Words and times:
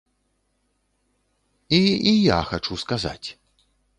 І 1.77 1.81
і 2.13 2.15
я 2.15 2.39
хачу 2.53 2.81
сказаць. 2.87 3.29